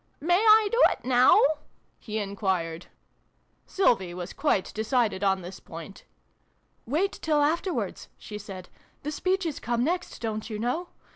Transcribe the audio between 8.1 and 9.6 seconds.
she said." The speeches